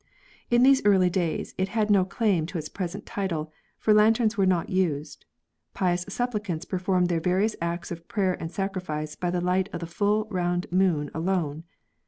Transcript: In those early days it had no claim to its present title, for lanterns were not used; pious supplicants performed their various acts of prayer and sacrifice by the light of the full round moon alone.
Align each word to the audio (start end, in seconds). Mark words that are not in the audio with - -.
In 0.49 0.63
those 0.63 0.83
early 0.83 1.11
days 1.11 1.53
it 1.59 1.67
had 1.77 1.91
no 1.91 2.03
claim 2.05 2.47
to 2.47 2.57
its 2.57 2.69
present 2.69 3.05
title, 3.05 3.53
for 3.77 3.93
lanterns 3.93 4.35
were 4.35 4.47
not 4.47 4.67
used; 4.67 5.27
pious 5.75 6.05
supplicants 6.09 6.65
performed 6.65 7.07
their 7.07 7.21
various 7.21 7.55
acts 7.61 7.91
of 7.91 8.07
prayer 8.07 8.33
and 8.41 8.51
sacrifice 8.51 9.15
by 9.15 9.29
the 9.29 9.41
light 9.41 9.69
of 9.71 9.79
the 9.79 9.85
full 9.85 10.25
round 10.31 10.65
moon 10.71 11.11
alone. 11.13 11.65